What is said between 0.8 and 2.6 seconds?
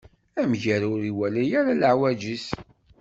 ur iwala ara leɛwej-is.